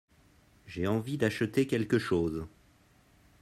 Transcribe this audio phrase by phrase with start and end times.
[0.65, 2.47] J'ai envie d'acheter quelque chose.